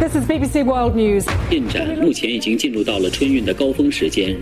[0.00, 1.26] This is BBC World News.
[1.50, 4.36] 进展目前已经进入到了春运的高峰时间。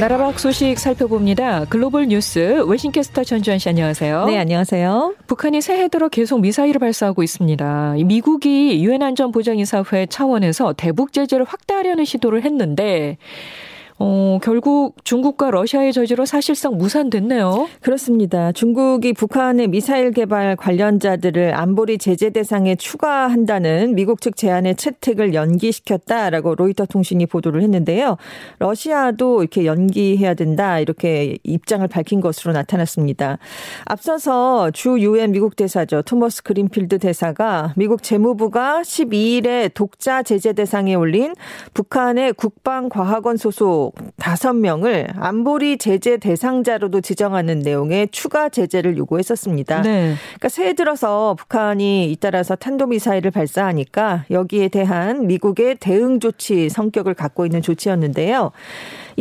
[0.00, 1.64] 나라박 소식 살펴봅니다.
[1.66, 4.26] 글로벌 뉴스 웨싱캐스터 전주현 씨 안녕하세요.
[4.26, 5.14] 네, 안녕하세요.
[5.26, 7.94] 북한이 새해 들어 계속 미사일을 발사하고 있습니다.
[8.04, 13.18] 미국이 유엔 안전보장이사회 차원에서 대북 제재를 확대하려는 시도를 했는데
[14.03, 17.67] 어, 결국 중국과 러시아의 저지로 사실상 무산됐네요.
[17.81, 18.51] 그렇습니다.
[18.51, 26.87] 중국이 북한의 미사일 개발 관련자들을 안보리 제재 대상에 추가한다는 미국 측 제안의 채택을 연기시켰다라고 로이터
[26.87, 28.17] 통신이 보도를 했는데요.
[28.57, 33.37] 러시아도 이렇게 연기해야 된다 이렇게 입장을 밝힌 것으로 나타났습니다.
[33.85, 36.01] 앞서서 주 유엔 미국 대사죠.
[36.01, 41.35] 토머스 그린필드 대사가 미국 재무부가 12일에 독자 제재 대상에 올린
[41.75, 49.81] 북한의 국방과학원 소속 다섯 명을 안보리 제재 대상자로도 지정하는 내용의 추가 제재를 요구했었습니다.
[49.81, 50.15] 네.
[50.25, 57.61] 그러니까 새해 들어서 북한이 잇따라서 탄도미사일을 발사하니까 여기에 대한 미국의 대응 조치 성격을 갖고 있는
[57.61, 58.51] 조치였는데요.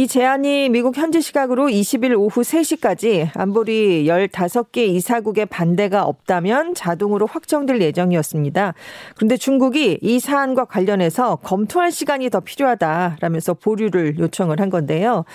[0.01, 7.83] 이 제안이 미국 현지 시각으로 20일 오후 3시까지 안보리 15개 이사국의 반대가 없다면 자동으로 확정될
[7.83, 8.73] 예정이었습니다.
[9.15, 15.27] 그런데 중국이 이 사안과 관련해서 검토할 시간이 더 필요하다라면서 보류를 요청을 한 건데요.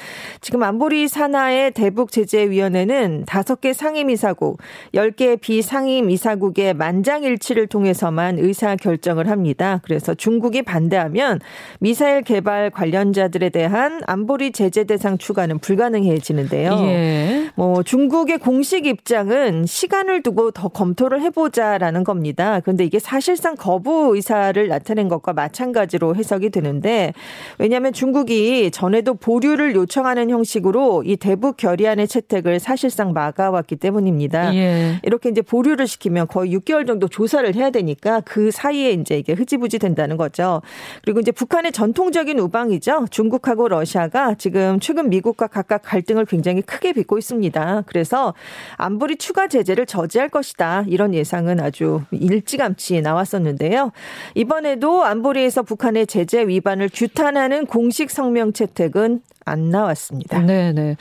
[0.41, 4.57] 지금 안보리 산하의 대북 제재위원회는 5개 상임 이사국,
[4.95, 9.79] 10개 비상임 이사국의 만장일치를 통해서만 의사 결정을 합니다.
[9.83, 11.39] 그래서 중국이 반대하면
[11.79, 16.71] 미사일 개발 관련자들에 대한 안보리 제재 대상 추가는 불가능해지는데요.
[16.85, 17.51] 예.
[17.55, 22.61] 뭐 중국의 공식 입장은 시간을 두고 더 검토를 해보자라는 겁니다.
[22.61, 27.13] 그런데 이게 사실상 거부 의사를 나타낸 것과 마찬가지로 해석이 되는데
[27.57, 34.55] 왜냐하면 중국이 전에도 보류를 요청하는 형식으로 이 대북 결의안의 채택을 사실상 막아왔기 때문입니다.
[34.55, 34.99] 예.
[35.03, 39.79] 이렇게 이제 보류를 시키면 거의 6개월 정도 조사를 해야 되니까 그 사이에 이제 이게 흐지부지
[39.79, 40.61] 된다는 거죠.
[41.03, 43.07] 그리고 이제 북한의 전통적인 우방이죠.
[43.11, 47.83] 중국하고 러시아가 지금 최근 미국과 각각 갈등을 굉장히 크게 빚고 있습니다.
[47.85, 48.33] 그래서
[48.77, 50.85] 안보리 추가 제재를 저지할 것이다.
[50.87, 53.91] 이런 예상은 아주 일찌감치 나왔었는데요.
[54.35, 60.39] 이번에도 안보리에서 북한의 제재 위반을 규탄하는 공식 성명 채택은 안 나왔습니다.
[60.39, 60.97] 네 네.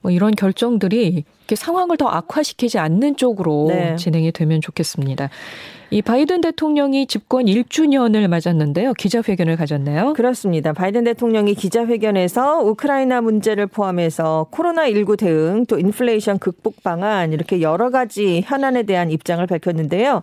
[0.00, 1.24] 뭐 이런 결정들이
[1.56, 3.96] 상황을 더 악화시키지 않는 쪽으로 네.
[3.96, 5.30] 진행이 되면 좋겠습니다.
[5.90, 8.92] 이 바이든 대통령이 집권 1주년을 맞았는데요.
[8.92, 10.12] 기자회견을 가졌네요.
[10.12, 10.74] 그렇습니다.
[10.74, 18.42] 바이든 대통령이 기자회견에서 우크라이나 문제를 포함해서 코로나19 대응 또 인플레이션 극복 방안 이렇게 여러 가지
[18.44, 20.20] 현안에 대한 입장을 밝혔는데요.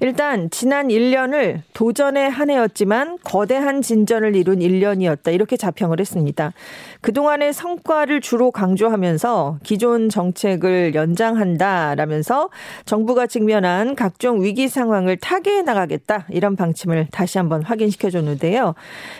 [0.00, 5.34] 일단 지난 1년을 도전의 한 해였지만 거대한 진전을 이룬 1년이었다.
[5.34, 6.52] 이렇게 자평을 했습니다.
[7.00, 12.50] 그동안의 성과를 주로 강조하면서 기존 정책을 연장한다라면서
[12.84, 16.26] 정부가 직면한 각종 위기 상황을 타개해 나가겠다.
[16.30, 18.74] 이런 방침을 다시 한번 확인시켜 줬는데요.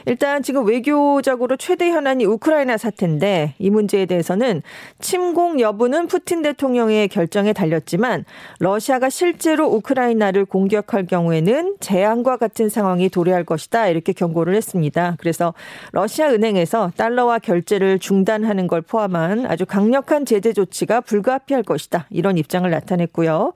[0.07, 4.63] 일단 지금 외교적으로 최대 현안이 우크라이나 사태인데 이 문제에 대해서는
[5.01, 8.25] 침공 여부는 푸틴 대통령의 결정에 달렸지만
[8.59, 13.89] 러시아가 실제로 우크라이나를 공격할 경우에는 재앙과 같은 상황이 도래할 것이다.
[13.89, 15.17] 이렇게 경고를 했습니다.
[15.19, 15.55] 그래서
[15.93, 22.07] 러시아 은행에서 달러와 결제를 중단하는 걸 포함한 아주 강력한 제재 조치가 불가 피할 것이다.
[22.11, 23.53] 이런 입장을 나타냈고요.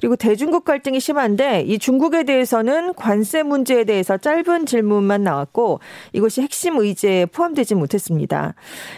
[0.00, 5.80] 그리고 대중국 갈등이 심한데 이 중국에 대해서는 관세 문제에 대해서 짧은 질문만 나왔고
[6.12, 8.54] 이것이 핵심 의제에 포함되지 못했습니다.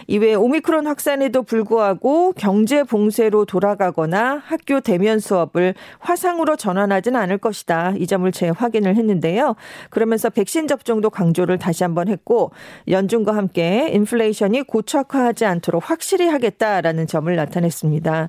[0.07, 7.95] 이외에 오미크론 확산에도 불구하고 경제 봉쇄로 돌아가거나 학교 대면 수업을 화상으로 전환하지는 않을 것이다.
[7.99, 9.57] 이 점을 재확인을 했는데요.
[9.91, 12.53] 그러면서 백신 접종도 강조를 다시 한번 했고
[12.89, 18.26] 연준과 함께 인플레이션이 고착화하지 않도록 확실히 하겠다라는 점을 나타냈습니다.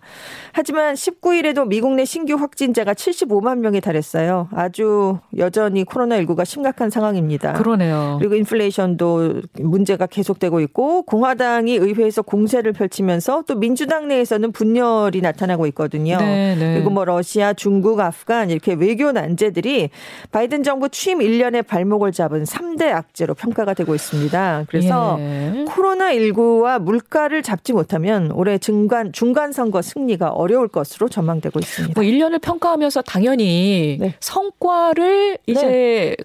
[0.53, 4.49] 하지만 19일에도 미국 내 신규 확진자가 75만 명에 달했어요.
[4.53, 7.53] 아주 여전히 코로나19가 심각한 상황입니다.
[7.53, 8.17] 그러네요.
[8.19, 16.17] 그리고 인플레이션도 문제가 계속되고 있고 공화당이 의회에서 공세를 펼치면서 또 민주당 내에서는 분열이 나타나고 있거든요.
[16.17, 16.73] 네, 네.
[16.75, 19.89] 그리고 뭐 러시아, 중국, 아프간 이렇게 외교 난제들이
[20.31, 24.65] 바이든 정부 취임 1년에 발목을 잡은 3대 악재로 평가가 되고 있습니다.
[24.67, 25.65] 그래서 예.
[25.67, 31.99] 코로나19와 물가를 잡지 못하면 올해 중간 중간 선거 승리가 어려울 것으로 전망되고 있습니다.
[31.99, 34.15] 뭐 1년을 평가하면서 당연히 네.
[34.19, 36.15] 성과를 이제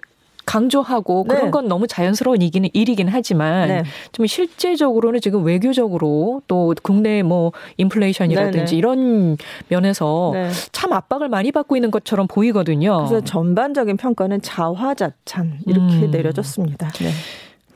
[0.45, 1.51] 강조하고 그런 네.
[1.51, 3.83] 건 너무 자연스러운 일이긴, 일이긴 하지만 네.
[4.11, 8.77] 좀 실제적으로는 지금 외교적으로 또 국내 뭐 인플레이션이라든지 네네.
[8.77, 9.37] 이런
[9.69, 10.49] 면에서 네.
[10.71, 12.97] 참 압박을 많이 받고 있는 것처럼 보이거든요.
[12.97, 16.11] 그래서 전반적인 평가는 자화자찬 이렇게 음.
[16.11, 16.91] 내려졌습니다.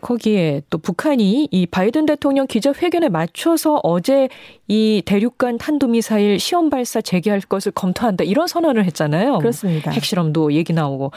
[0.08, 0.18] 네.
[0.18, 4.30] 거기에 또 북한이 이 바이든 대통령 기자회견에 맞춰서 어제
[4.68, 9.40] 이 대륙간 탄도미사일 시험 발사 재개할 것을 검토한다 이런 선언을 했잖아요.
[9.40, 9.92] 그렇습니다.
[9.92, 11.12] 핵실험도 얘기 나오고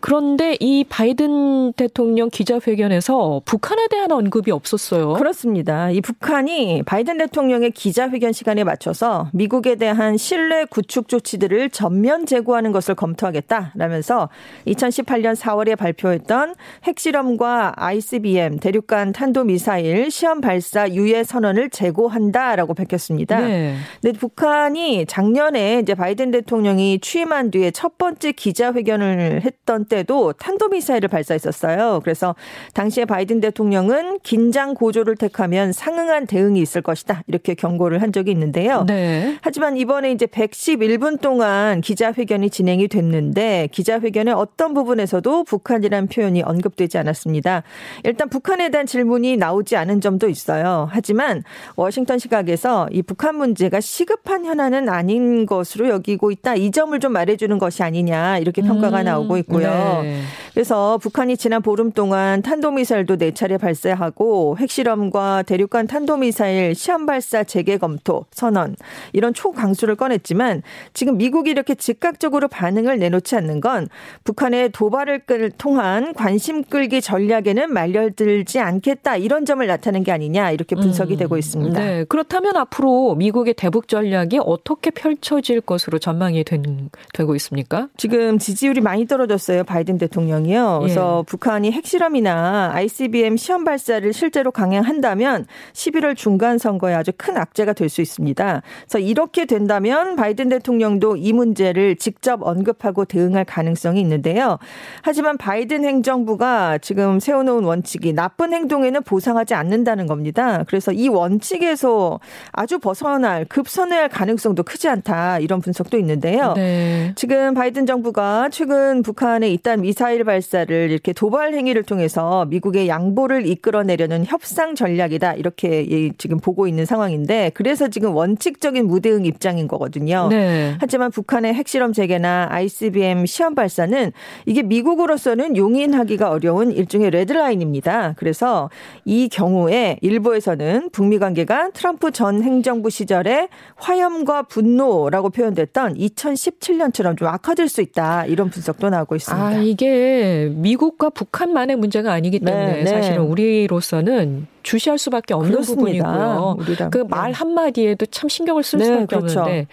[0.00, 5.14] 그런데 이 바이든 대통령 기자회견에서 북한에 대한 언급이 없었어요.
[5.14, 5.90] 그렇습니다.
[5.90, 12.94] 이 북한이 바이든 대통령의 기자회견 시간에 맞춰서 미국에 대한 신뢰 구축 조치들을 전면 제고하는 것을
[12.94, 14.28] 검토하겠다라면서
[14.66, 16.54] 2018년 4월에 발표했던
[16.84, 23.40] 핵실험과 ICBM 대륙간 탄도미사일 시험 발사 유예 선언을 제고한다라고 밝혔습니다.
[23.40, 23.76] 네.
[24.00, 31.08] 근데 북한이 작년에 이제 바이든 대통령이 취임한 뒤에 첫 번째 기자회견을 했던 때 때도 탄도미사일을
[31.08, 32.00] 발사했었어요.
[32.04, 32.34] 그래서
[32.74, 37.22] 당시에 바이든 대통령은 긴장 고조를 택하면 상응한 대응이 있을 것이다.
[37.26, 38.84] 이렇게 경고를 한 적이 있는데요.
[38.86, 39.38] 네.
[39.40, 47.62] 하지만 이번에 이제 111분 동안 기자회견이 진행이 됐는데 기자회견의 어떤 부분에서도 북한이라는 표현이 언급되지 않았습니다.
[48.04, 50.88] 일단 북한에 대한 질문이 나오지 않은 점도 있어요.
[50.90, 51.42] 하지만
[51.76, 56.54] 워싱턴 시각에서 이 북한 문제가 시급한 현안은 아닌 것으로 여기고 있다.
[56.56, 59.68] 이 점을 좀 말해주는 것이 아니냐 이렇게 평가가 음, 나오고 있고요.
[59.76, 60.02] 네.
[60.02, 60.20] 네.
[60.54, 67.76] 그래서 북한이 지난 보름 동안 탄도미사일도 네 차례 발사하고 핵실험과 대륙간 탄도미사일 시험 발사 재개
[67.76, 68.74] 검토 선언
[69.12, 70.62] 이런 초강수를 꺼냈지만
[70.94, 73.88] 지금 미국이 이렇게 즉각적으로 반응을 내놓지 않는 건
[74.24, 80.74] 북한의 도발을 끌 통한 관심 끌기 전략에는 말려들지 않겠다 이런 점을 나타낸 게 아니냐 이렇게
[80.74, 81.78] 분석이 음, 되고 있습니다.
[81.78, 82.04] 네.
[82.08, 87.88] 그렇다면 앞으로 미국의 대북 전략이 어떻게 펼쳐질 것으로 전망이 된, 되고 있습니까?
[87.96, 89.64] 지금 지지율이 많이 떨어졌어요.
[89.66, 90.78] 바이든 대통령이요.
[90.82, 91.26] 그래서 예.
[91.26, 98.00] 북한이 핵실험이나 ICBM 시험 발사를 실제로 강행한다면 11월 중간 선거에 아주 큰 악재가 될 수
[98.00, 98.62] 있습니다.
[98.82, 104.58] 그래서 이렇게 된다면 바이든 대통령도 이 문제를 직접 언급하고 대응할 가능성이 있는데요.
[105.02, 110.64] 하지만 바이든 행정부가 지금 세워놓은 원칙이 나쁜 행동에는 보상하지 않는다는 겁니다.
[110.66, 112.20] 그래서 이 원칙에서
[112.52, 116.52] 아주 벗어날 급선회할 가능성도 크지 않다 이런 분석도 있는데요.
[116.54, 117.12] 네.
[117.16, 124.26] 지금 바이든 정부가 최근 북한에 일단 미사일 발사를 이렇게 도발 행위를 통해서 미국의 양보를 이끌어내려는
[124.26, 130.28] 협상 전략이다 이렇게 지금 보고 있는 상황인데 그래서 지금 원칙적인 무대응 입장인 거거든요.
[130.28, 130.76] 네.
[130.78, 134.12] 하지만 북한의 핵실험 재개나 ICBM 시험 발사는
[134.44, 138.12] 이게 미국으로서는 용인하기가 어려운 일종의 레드라인입니다.
[138.18, 138.68] 그래서
[139.06, 147.70] 이 경우에 일부에서는 북미 관계가 트럼프 전 행정부 시절에 화염과 분노라고 표현됐던 2017년처럼 좀 악화될
[147.70, 149.45] 수 있다 이런 분석도 나오고 있습니다.
[149.46, 152.86] 아, 이게 미국과 북한만의 문제가 아니기 네, 때문에 네, 네.
[152.90, 156.12] 사실은 우리로서는 주시할 수밖에 없는 그렇습니다.
[156.56, 156.90] 부분이고요.
[156.90, 159.40] 그 말 한마디에도 참 신경을 쓸 네, 수밖에 그렇죠.
[159.40, 159.66] 없는데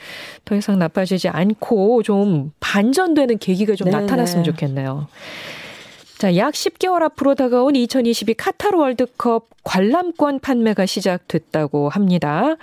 [0.46, 5.08] 더 이상 나빠지지 않고 좀 반전되는 계기가 좀 네, 나타났으면 좋겠네요.
[6.18, 12.56] 자, 약 10개월 앞으로 다가온 2022 카타르 월드컵 관람권 판매가 시작됐다고 합니다.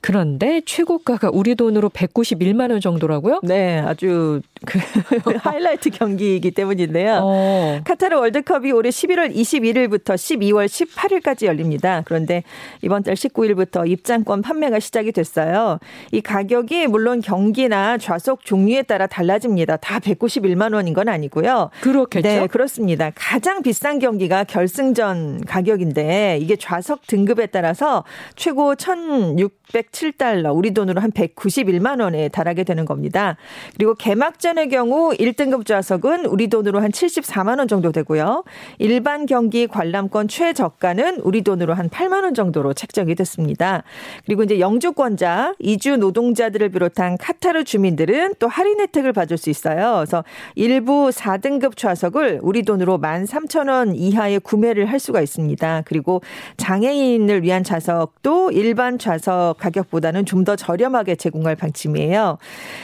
[0.00, 3.40] 그런데 최고가가 우리 돈으로 191만 원 정도라고요?
[3.44, 4.78] 네, 아주 그
[5.38, 7.20] 하이라이트 경기이기 때문인데요.
[7.22, 7.80] 어.
[7.84, 12.02] 카타르 월드컵이 올해 11월 21일부터 12월 18일까지 열립니다.
[12.04, 12.42] 그런데
[12.82, 15.78] 이번 달 19일부터 입장권 판매가 시작이 됐어요.
[16.10, 19.76] 이 가격이 물론 경기나 좌석 종류에 따라 달라집니다.
[19.76, 21.70] 다 191만 원인 건 아니고요.
[21.80, 22.28] 그렇겠죠.
[22.28, 23.12] 네, 그렇습니다.
[23.14, 28.04] 가장 비싼 경기가 결승전 가격인데 이게 좌석 등급에 따라서
[28.34, 33.36] 최고 1,607달러, 우리 돈으로 한 191만 원에 달하게 되는 겁니다.
[33.76, 38.44] 그리고 개막전의 경우 1등급 좌석은 우리 돈으로 한 74만 원 정도 되고요.
[38.78, 43.82] 일반 경기 관람권 최저가는 우리 돈으로 한 8만 원 정도로 책정이 됐습니다.
[44.24, 49.96] 그리고 이제 영주권자, 이주 노동자들을 비롯한 카타르 주민들은 또 할인 혜택을 받을 수 있어요.
[49.96, 50.24] 그래서
[50.54, 55.82] 일부 4등급 좌석을 우리 돈으로 13,000원 이하에 구매를 할 수가 있습니다.
[55.84, 56.22] 그리고
[56.56, 62.38] 장애인을 위한 좌석도 일반 좌석 가격보다는 좀 더 저렴하게 제공할 방침이에요.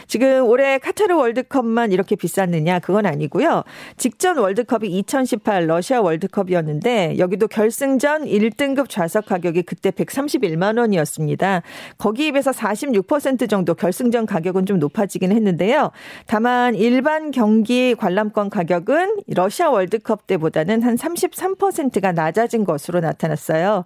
[0.06, 3.62] 지금 올해 카타르 월드컵만 이렇게 비쌌느냐 그건 아니고요.
[3.96, 11.62] 직전 월드컵이 2018 러시아 월드컵이었는데 여기도 결승전 1등급 좌석 가격이 그때 131만 원이었습니다.
[11.98, 15.90] 거기에 비해서 46% 정도 결승전 가격은 좀 높아지긴 했는데요.
[16.26, 23.54] 다만 일반 경기 관람권 가격은 러시아 월드컵 때보다는 한 33%가 낮아진 것으로 나타났어 요.
[23.54, 23.84] 있어요.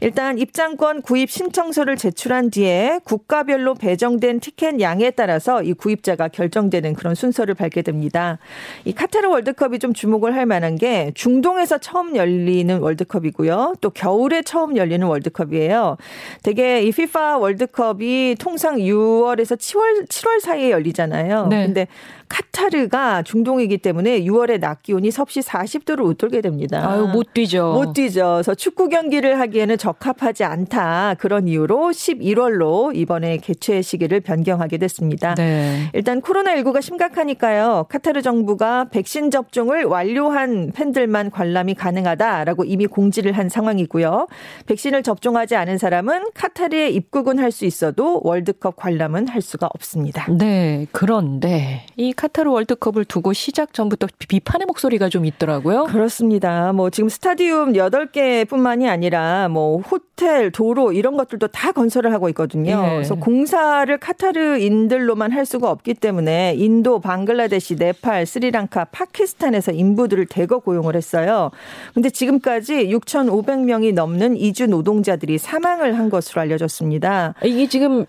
[0.00, 7.14] 일단 입장권 구입 신청서를 제출한 뒤에 국가별로 배정된 티켓 양에 따라서 이 구입자가 결정되는 그런
[7.14, 8.38] 순서를 밟게 됩니다.
[8.84, 13.74] 이 카타르 월드컵이 좀 주목을 할 만한 게 중동에서 처음 열리는 월드컵이고요.
[13.80, 15.96] 또 겨울에 처음 열리는 월드컵이에요.
[16.42, 21.46] 되게 이 FIFA 월드컵이 통상 6월에서 7월 7월 사이에 열리잖아요.
[21.48, 21.66] 네.
[21.66, 21.86] 근데
[22.28, 26.88] 카타르가 중동이기 때문에 6월에 낮 기온이 섭씨 40도를 웃돌게 됩니다.
[26.88, 27.72] 아유, 못 뛰죠.
[27.72, 28.34] 못 뛰죠.
[28.36, 31.14] 그래서 축구 경기를 하기에는 적합하지 않다.
[31.18, 35.34] 그런 이유로 11월로 이번에 개최 시기를 변경하게 됐습니다.
[35.34, 35.90] 네.
[35.92, 37.86] 일단 코로나19가 심각하니까요.
[37.88, 44.28] 카타르 정부가 백신 접종을 완료한 팬들만 관람이 가능하다라고 이미 공지를 한 상황이고요.
[44.66, 50.26] 백신을 접종하지 않은 사람은 카타르에 입국은 할 수 있어도 월드컵 관람은 할 수가 없습니다.
[50.30, 50.86] 네.
[50.92, 55.84] 그런데 이 카타르 월드컵을 두고 시작 전부터 비판의 목소리가 좀 있더라고요.
[55.84, 56.72] 그렇습니다.
[56.72, 62.80] 뭐 지금 스타디움 8개뿐만이 아니라 뭐 호텔, 도로 이런 것들도 다 건설을 하고 있거든요.
[62.82, 62.90] 네.
[62.90, 70.96] 그래서 공사를 카타르인들로만 할 수가 없기 때문에 인도, 방글라데시, 네팔, 스리랑카, 파키스탄에서 인부들을 대거 고용을
[70.96, 71.50] 했어요.
[71.94, 77.34] 근데 지금까지 6,500명이 넘는 이주 노동자들이 사망을 한 것으로 알려졌습니다.
[77.44, 78.06] 이게 지금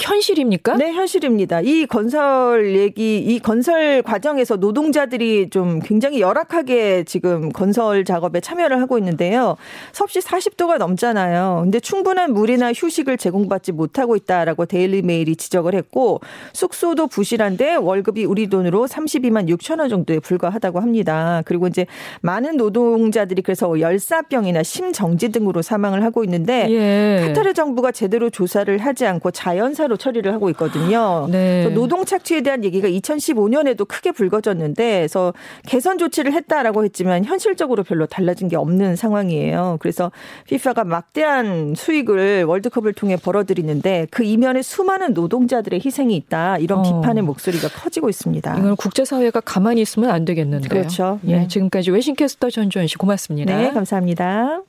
[0.00, 0.76] 현실입니까?
[0.76, 1.60] 네, 현실입니다.
[1.60, 8.98] 이 건설 얘기, 이 건설 과정에서 노동자들이 좀 굉장히 열악하게 지금 건설 작업에 참여를 하고
[8.98, 9.56] 있는데요.
[9.92, 11.60] 섭씨 40도가 넘잖아요.
[11.62, 16.20] 근데 충분한 물이나 휴식을 제공받지 못하고 있다라고 데일리 메일이 지적을 했고
[16.52, 21.42] 숙소도 부실한데 월급이 우리 돈으로 32만 6천 원 정도에 불과하다고 합니다.
[21.44, 21.86] 그리고 이제
[22.20, 27.26] 많은 노동자들이 그래서 열사병이나 심정지 등으로 사망을 하고 있는데 예.
[27.28, 31.28] 카타르 정부가 제대로 조사를 하지 않고 자연사 형사로 처리를 하고 있거든요.
[31.30, 31.68] 네.
[31.68, 35.32] 노동 착취에 대한 얘기가 2015년에도 크게 불거졌는데 그래서
[35.66, 39.78] 개선 조치를 했다라고 했지만 현실적으로 별로 달라진 게 없는 상황이에요.
[39.80, 40.10] 그래서
[40.50, 46.58] FIFA가 막대한 수익을 월드컵을 통해 벌어들이는데 그 이면에 수많은 노동자들의 희생이 있다.
[46.58, 46.82] 이런 어.
[46.82, 48.58] 비판의 목소리가 커지고 있습니다.
[48.58, 50.68] 이건 국제사회가 가만히 있으면 안 되겠는데요.
[50.68, 51.20] 그렇죠.
[51.26, 51.48] 예, 네.
[51.48, 53.56] 지금까지 외신캐스터 전주현 씨 고맙습니다.
[53.56, 54.64] 네, 감사합니다.